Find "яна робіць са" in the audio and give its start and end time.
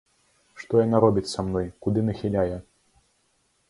0.85-1.47